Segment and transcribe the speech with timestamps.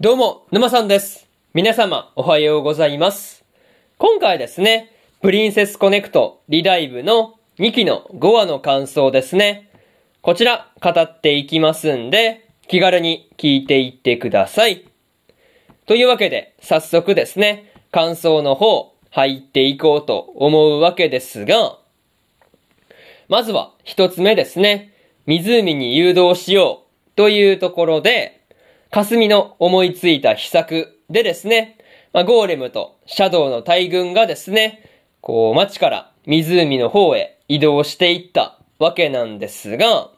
[0.00, 1.26] どうも、沼さんです。
[1.54, 3.44] 皆様、おはようございます。
[3.96, 9.72] 今回ですね、プリンセスコネクトリライブの2期の5話の感想ですね。
[10.22, 14.86] こちら、語っていきますんで、気軽に聞いていってください。
[15.86, 21.76] というわけで、早速ですね、感想の方、入っていこうと思うわけですが、
[23.28, 24.92] まずは一つ目ですね、
[25.26, 28.37] 湖に誘導しようというところで、
[28.90, 31.78] 霞の思いついた秘策でですね、
[32.14, 34.82] まあ、ゴーレムとシャドウの大軍がですね、
[35.20, 40.10] こう街から湖の方へ移動していったわけなんですが、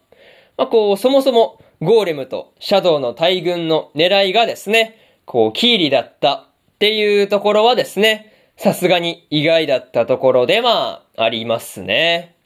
[0.57, 6.45] まあ、こうそもそもゴーレムとシャドウの大軍の狙いがですね、こうキーリだったっ
[6.79, 12.37] ていうところはですね、さすがに意外だったところではありますね。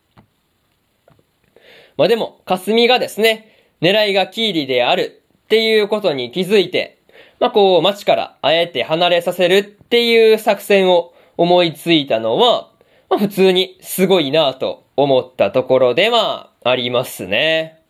[1.98, 6.98] まあでも、霞がですね、狙いがキーリであるっていうことに気づいて、
[7.39, 12.71] まあこう街からあえて離れさせるっていう作戦を思いついたのは、
[13.10, 17.80] まあ普通にすごいなぁと思ったところではありますね。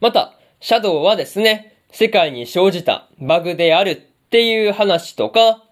[0.00, 5.62] また、シャドウはですね、世界に生じたバグであるっていう話とか、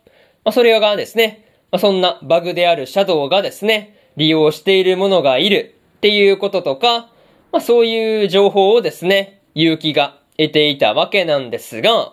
[0.45, 7.11] まあそれがですね、まあそんなバグであるシャドウがですね、利用しているものがいるっていうこととか、
[7.53, 12.13] まあそういう情報をですね、勇気が得ていたわけなんですが、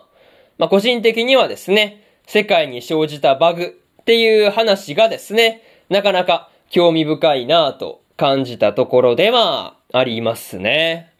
[0.58, 11.12] まあ個人的にはですね、世界に生じたバグっていう話がですね、なかなか興味深いなぁと感じたところではありますね。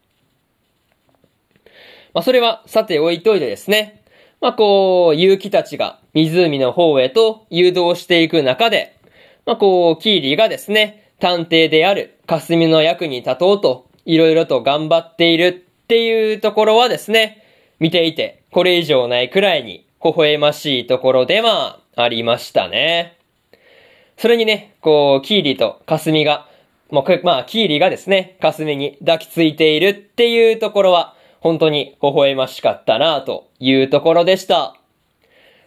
[2.14, 4.02] まあそれはさて置いといてですね、
[4.40, 8.98] まあこう、勇気たちが湖の方へと誘導していく中で、
[9.46, 17.44] まあこう、キーリーがですね、探偵である霞の役に立とうと、いろいろと頑張っているっていうところはですね、
[17.78, 23.18] 見ていて、これ以上ないくらいに、微笑ましいところではありましたね。
[24.16, 26.48] それにね、こう、キーリーと霞が、
[26.90, 34.74] もう、まあ、キーリがですね、霞に抱きついているっていうところは、本当に微笑ましかったなというところでした。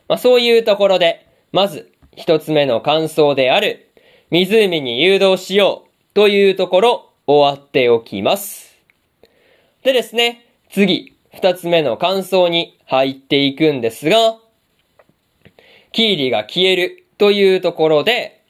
[0.07, 3.91] まあ、そういうところで、まず、一つ目の感想である、
[4.31, 8.74] 湖に誘導しようというところ、終わっておきます。
[9.85, 14.39] でですね、次、二つ目の感想に入っていくんですが、
[15.91, 18.43] キーリが消えるというところで、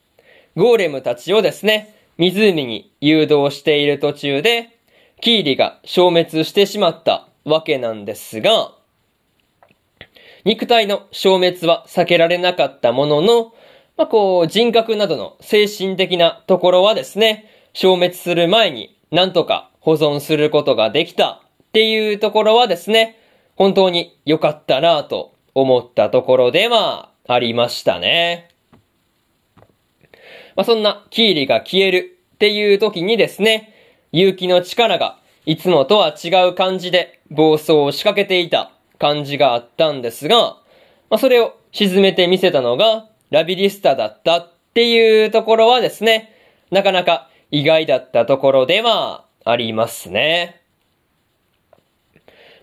[0.55, 4.79] ゴーレムたちをですね、湖に誘導している途中で、
[5.19, 8.71] キーリが消滅してしまったわけなんですが、
[10.45, 13.53] 肉体の消滅は避けられなかったものの、
[13.97, 23.19] まあ、こう、人格などの精神的なところはですね、消滅する前になんとか保存することができたっていうところはですね、
[23.55, 28.49] 本当に良かったなぁと思ったところではありましたね。
[30.55, 33.75] まあ、そんなキーリが消えるっていう時にですね、
[34.11, 40.57] 勇気の力がいつもとは違う感じで暴走を仕掛けていた感じがあったんですが、ま
[41.11, 46.33] あ、それを沈めてみせたのがラビリスタだったっていうところはですね、
[46.71, 50.59] なかなか意外だったところではありますね。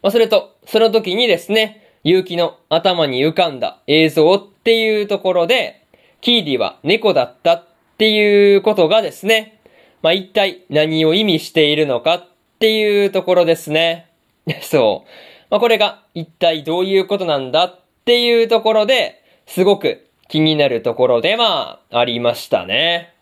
[0.03, 5.87] まあ、それと、その時にですね、勇気の頭に浮かんだ映像っていうところで、
[6.21, 7.65] キーディは猫だったっ
[7.99, 9.61] ていうことがですね、
[10.03, 12.29] まあ、一体何を意味しているのかっ
[12.59, 14.09] ていうところですね。
[14.61, 15.09] そう。
[15.51, 23.15] まあ、これが一体どういうことなんだっていうところで、すごく気になるところではありましたね。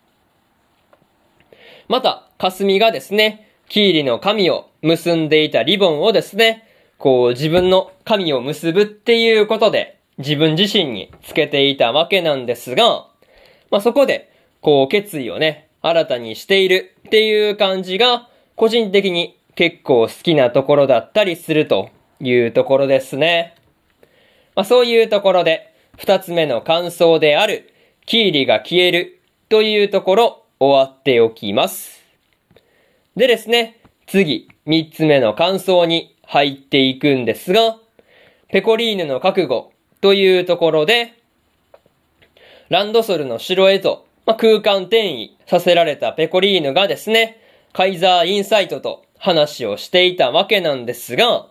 [1.87, 6.67] また、霞がですね、キーリの髪を結んでいたリボンをですね、
[6.97, 13.07] こう自分の髪を結ぶっていうことで自分自身につけていたわけなんですが、
[13.69, 14.29] まあ、そこで、
[14.59, 18.27] こう決意をね、新たにしているっていう感じが、
[18.57, 23.55] 個人的に結構好きなところだったりするというところですね。
[24.53, 27.73] まあ、そういうところで、二つ目の感想である、
[28.05, 32.00] キーリが消えるというところ、終わっておきます。
[33.17, 37.77] でですね、次、三つ目の感想に入っていくんですが、
[38.49, 41.13] ペコリーヌの覚悟というところで、
[42.69, 47.41] ランドソルの城へと、まあ、空間転移させられたペコリーヌがですね、
[47.73, 51.47] カイザーインサイトと話をしていたわけなんですが、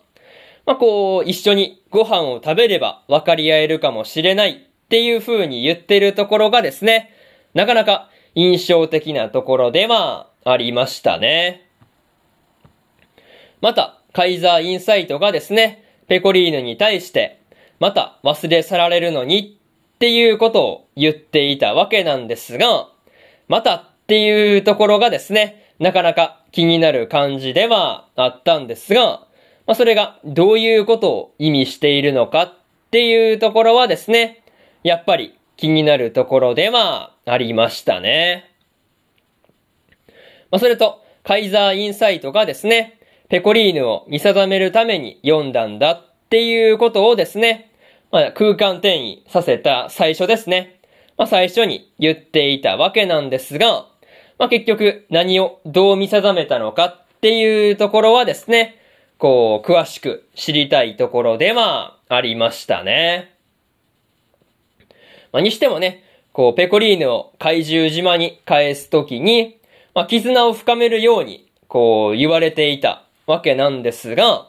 [0.65, 7.13] まあ、こう、一緒にご飯を食べれば分かり合えるかもしれないっていう風に言ってるところがですね、
[7.53, 11.69] なかなか印象的なところではありましたね。
[13.61, 17.41] また、カイザーインサイトがですね、ペコリーヌに対して、
[17.79, 19.59] また忘れ去られるのに
[19.95, 22.89] っていうことを言っていたわけなんですが、
[23.49, 29.27] またっていうところがですね、なかなか気になる感じではあったんですが、
[29.67, 32.55] まあ、それがどういうことを意味しているのかっ
[32.91, 34.43] ていうところはですね、
[34.83, 38.50] やっぱり気になるところではありましたね。
[40.51, 42.99] まあ、それと、カイザーインサイトがですね、
[43.29, 47.71] ペコリーヌを見定めるために読んだんだっていうことをですね、
[48.11, 50.81] まあ、空間転移させた最初ですね。
[51.17, 53.87] まあ、最初に言っていたわけなんですが、
[54.39, 58.81] まあ、結局何をどう見定めたのかっていうところはですね、
[59.19, 63.35] こう、詳しく知りたいところではありましたね。
[65.31, 66.03] まあ、にしてもね、
[66.33, 69.60] こう、ペコリーヌを怪獣島に返すときに、
[69.95, 74.49] まあ、絆を深めるように、こう、言われていたわけなんですが、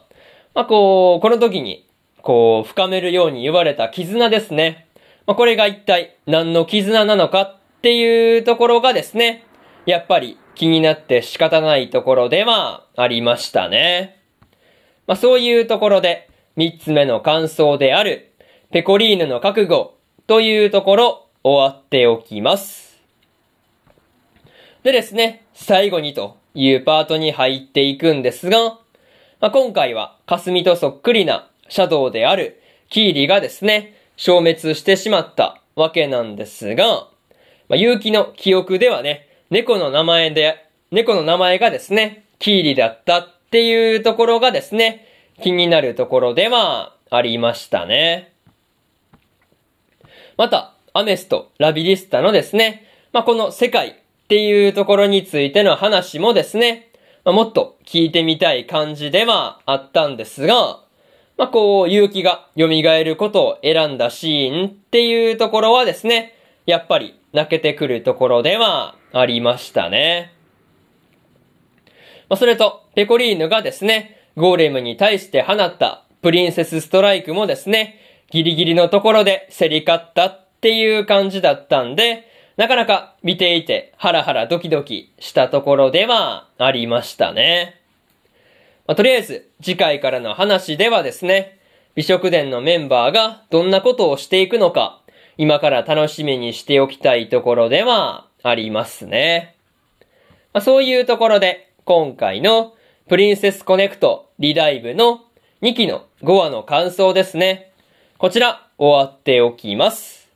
[0.54, 1.88] まあ、こう、この時に、
[2.20, 4.86] こう、深めるように言われた絆ですね。
[5.26, 9.44] まあ、これが一体何の絆なのかっていうところがですね、
[9.86, 14.20] やっぱり気になって仕方ないところではありましたね。
[15.06, 18.32] まあ、そういうところで、三つ目の感想である、
[18.70, 19.96] ペコリーヌの覚悟
[20.26, 22.91] というところ、終わっておきます。
[24.82, 28.58] でですね、最後にというパートに入っていくんですが、
[29.40, 36.84] まあ、今回は霞とそっくりなシャドウであるキーリがですね、消滅してしまったわけなんですが、
[37.68, 45.06] まあ、勇気の記憶ではね、猫の名前で、猫の名前がですね、キーリだったっていうところがですね、
[45.42, 48.32] 気になるところではありましたね。
[50.36, 56.90] また、アメスとラビリスタのですね、まあ、この世界っていうところについての話もですね、
[57.24, 60.80] まあ、もっと聞いてみたい感じではあったんですが、
[61.38, 66.34] まあ、こう、勇気が蘇ることを選んだシーンっていうところはですね、
[66.66, 70.32] やっぱり泣けてくるところではありましたね。
[72.28, 77.98] まあ、それと、ペコリーヌがですね、ゴーレムに対して放ったプリンセスストライクもですね、
[78.30, 87.80] ギリギリのところで競り勝ったっていう感じだったんで、なかなか見ていてハラハラドキドキしたところではありましたね。
[88.86, 91.58] まあ、とりあえず次回からの話ではですね、
[91.94, 95.00] 美食殿のメンバーがどんなことをしていくのか、
[95.38, 99.56] 今から楽しみにしておきたいところではありますね。
[100.52, 102.74] まあ、そういうところで今回の
[103.08, 105.22] プリンセスコネクトリダイブの
[105.62, 107.72] 2期の5話の感想ですね。
[108.18, 110.28] こちら終わっておきます。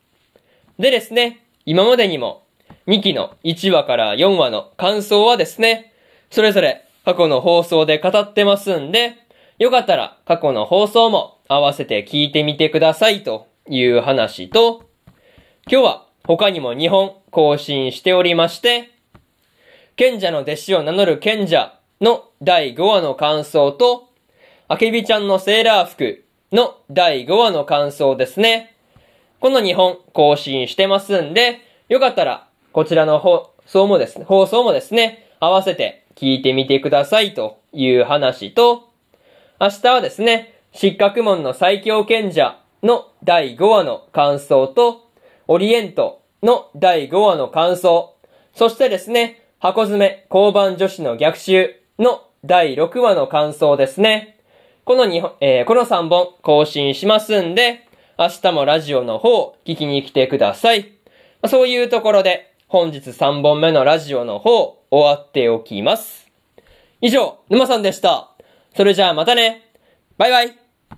[0.78, 2.44] でですね、今までにも
[2.86, 5.92] 2期の1話から4話の感想はですね、
[6.30, 9.16] それぞれ過去の放送で語ってますんで、
[9.58, 14.88] よかったら過去の放送も合わせて聞いてみてくださいという話と、
[15.68, 18.92] 今日は他にも2本更新しておりまして、
[19.96, 24.08] 賢者の弟子を名乗る賢者の第5話の感想と、
[24.68, 28.75] あけびちゃんのセーラー服の第5話の感想ですね。
[29.40, 38.90] この2本更新してますんで、よかったら、こちらの放送もですね、放送もですね、合わせて聞いてみてくださいという話と、
[39.60, 45.08] 明日はですね、失格門の最強賢者の第5話の感想と、
[45.48, 48.16] オリエントの第5話の感想、
[48.54, 54.38] そしてですね、箱詰め交番女子の逆襲の第6話の感想ですね。
[54.84, 57.85] この2本、えー、この3本更新しますんで、
[58.18, 60.92] 明日もラジオの方、聞きに来てください。
[61.50, 66.26] そういうところで、本日3本目のラジオの方、終わっておきます。
[67.02, 68.30] 以上、沼さんでした。
[68.74, 69.70] それじゃあまたね。
[70.16, 70.65] バイバイ。